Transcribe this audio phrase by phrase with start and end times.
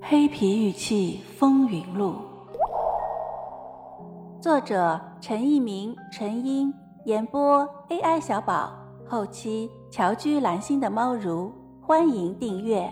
[0.00, 2.14] 黑皮玉器风云录，
[4.40, 6.72] 作者陈一鸣、陈英，
[7.04, 8.72] 演播 AI 小宝，
[9.06, 12.88] 后期乔居蓝心的猫如，欢迎订阅。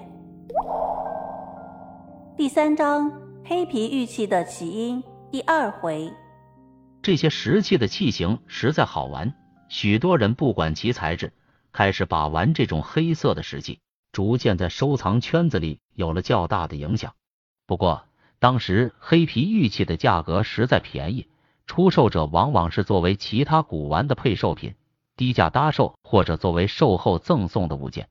[2.37, 3.11] 第三章：
[3.45, 6.13] 黑皮玉器的起因，第二回。
[7.01, 9.33] 这些石器的器型实在好玩，
[9.69, 11.33] 许多人不管其材质，
[11.73, 13.79] 开始把玩这种黑色的石器。
[14.17, 17.13] 逐渐在收藏圈子里有了较大的影响。
[17.67, 18.07] 不过，
[18.39, 21.29] 当时黑皮玉器的价格实在便宜，
[21.67, 24.75] 出售者往往是作为其他古玩的配售品，
[25.19, 28.09] 低价搭售或者作为售后赠送的物件。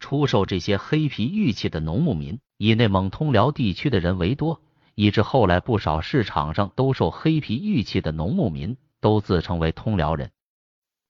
[0.00, 4.60] 出售这些黑皮玉器的农牧民以内蒙通辽地区的人为多，
[4.96, 10.32] 以致后来不少市场上兜售黑皮玉器的农牧民都自称为通辽人。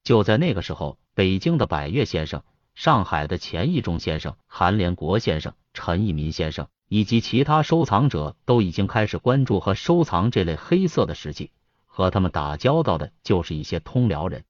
[0.04, 2.42] 就在那个时候，北京的百越先生。
[2.74, 11.50] 上海的钱义仲先生、韩连国先生、陈义民先生以及其他收藏者都已经开始关注和收藏这类黑色的石器，
[11.86, 14.44] 和他们打交道的就是一些通辽人。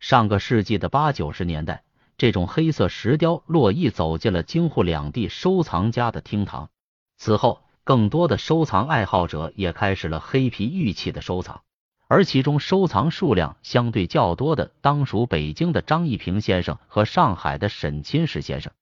[0.00, 1.82] 上个世纪的八九十年代，
[2.16, 6.70] 这种黑色石雕络绎走进了京沪两地收藏家的厅堂。
[7.16, 11.62] 此后，更多的收藏爱好者也开始了黑皮玉器的收藏。
[12.08, 18.72] 而其中收藏数量相对较多的，当属北京的张一平先生和上海的沈钦石先生。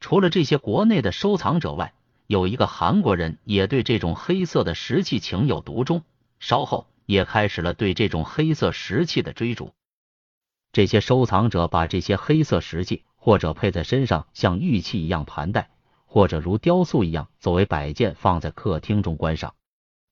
[0.00, 1.94] 除了这些国内的收藏者外，
[2.26, 6.02] 有一个韩国人也对这种黑色的石器情有独钟，
[6.40, 9.72] 稍后也开始了对这种黑色石器的追逐。
[10.72, 15.70] 这些收藏者把这些黑色石器或者配在身上，像玉器一样盘戴，
[16.06, 19.54] 或者如雕塑一样作为摆件放在客厅中观赏。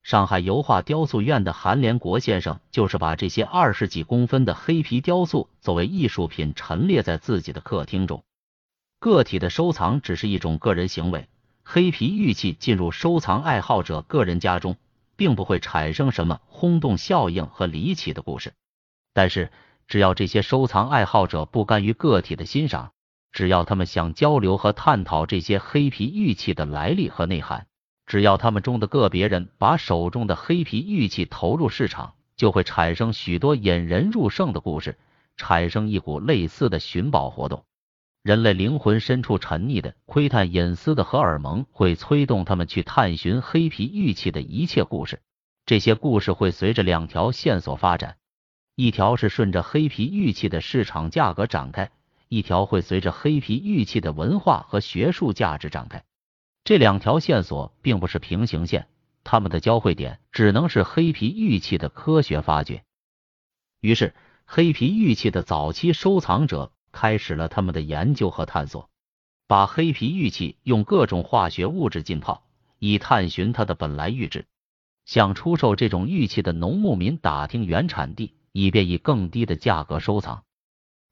[0.02, 8.24] 上海油画雕塑院的韩连国先生，就是把这些二十几公分的黑皮雕塑作为艺术品陈列在自己的客厅中。
[8.98, 11.28] 个体的收藏只是一种个人行为，
[11.62, 14.76] 黑皮玉器进入收藏爱好者个人家中，
[15.16, 18.54] 并不会产生什么轰动效应和离奇的故事。
[19.12, 19.50] 但是，
[19.86, 22.92] 只要这些收藏爱好者不甘于个体的欣赏，
[23.30, 27.66] 只要他们想交流和探讨这些黑皮玉器的来历和内涵。
[28.12, 34.98] 只要他们中的个别人把手中的黑皮玉器投入市场，就会产生许多引人入胜的故事，
[35.38, 37.64] 产生一股类似的寻宝活动。
[38.22, 45.22] 人类灵魂深处沉溺的、窥探隐私的荷尔蒙，会催动他们去探寻黑皮玉器的一切故事。
[45.64, 48.16] 这些故事会随着两条线索发展：
[48.74, 51.90] 一条是顺着黑皮玉器的市场价格展开，
[52.28, 56.04] 一条会随着黑皮玉器的文化和学术价值展开。
[56.64, 58.86] 这两条线索并不是平行线，
[59.24, 62.84] 它们的交汇点只能是黑皮玉器的科学发掘。
[63.80, 64.14] 于是，
[64.44, 68.88] 黑皮玉器的早期收藏者开始了他们的研究和探索，
[69.48, 72.44] 把黑皮玉器用各种化学物质浸泡，
[72.78, 74.46] 以探寻它的本来玉质。
[75.04, 80.44] 向出售这种玉器的农牧民打听原产地，以便以更低的价格收藏。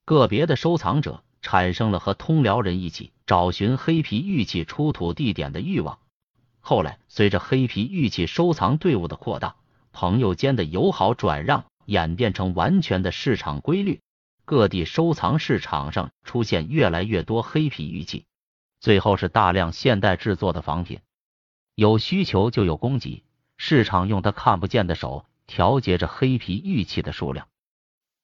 [0.05, 1.25] 个别的收藏者。
[1.43, 6.01] 产生了和通辽人一起找寻黑皮玉器出土地点的欲望。
[6.59, 9.55] 后来，随着黑皮玉器收藏队伍的扩大，
[9.93, 14.01] 朋友间的友好转让演变成完全的市场规律。
[14.45, 18.25] 各地收藏市场上出现越来越多黑皮玉器，
[18.81, 20.99] 最后是大量现代制作的仿品。
[21.77, 23.23] 有需求就有供给，
[23.57, 27.47] 市场用他看不见的手调节着黑皮玉器的数量。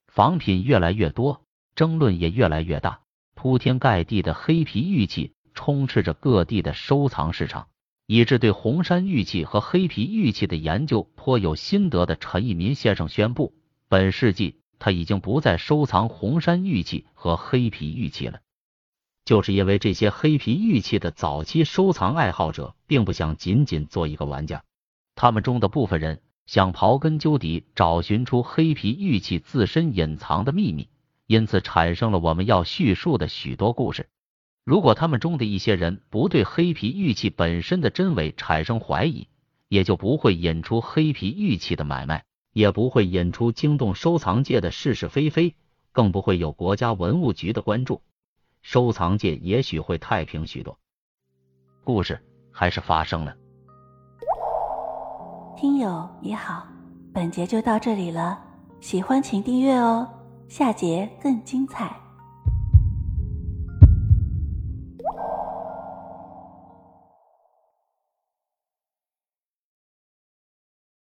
[0.09, 1.43] 仿品越来越多，
[1.77, 3.03] 争论也越来越大。
[3.37, 7.69] 铺天盖地的黑皮玉器充斥着各地的收藏市场，
[8.07, 13.55] 以致对红山玉器和黑皮玉器的研究颇有心得的陈义民先生宣布，
[13.89, 18.41] 本世纪他已经不再收藏红山玉器和黑皮玉器了。
[19.27, 24.65] 就是因为这些黑皮玉器的早期收藏爱好者并不想仅仅做一个玩家，
[25.15, 30.89] 他们中的部分人想刨根究底，找寻出黑皮玉器自身隐藏的秘密。
[31.27, 34.09] 因此产生了我们要叙述的许多故事。
[34.65, 39.29] 如果他们中的一些人不对黑皮玉器本身的真伪产生怀疑，
[39.69, 45.55] 也就不会引出黑皮玉器的买卖，也不会引出惊动收藏界的是是非非，
[45.93, 48.03] 更不会有国家文物局的关注，
[48.63, 50.79] 收藏界也许会太平许多。
[51.85, 52.21] 故事
[52.51, 53.37] 还是发生了。
[55.57, 56.67] 听友你好，
[57.15, 58.39] 本节就到这里了，
[58.81, 60.09] 喜欢请订阅哦。
[60.49, 62.06] 下节更精彩。